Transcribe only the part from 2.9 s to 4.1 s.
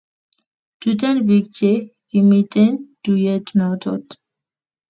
tuyet noton